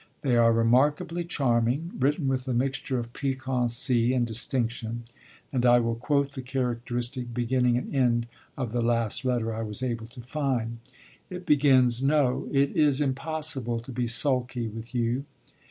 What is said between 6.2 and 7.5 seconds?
the characteristic